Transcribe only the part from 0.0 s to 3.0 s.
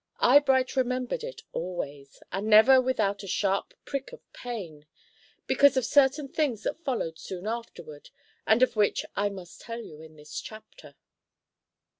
Eyebright remembered it always, and never